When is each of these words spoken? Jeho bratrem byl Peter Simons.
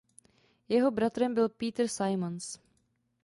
Jeho 0.69 0.91
bratrem 0.91 1.33
byl 1.33 1.49
Peter 1.49 1.87
Simons. 1.87 2.59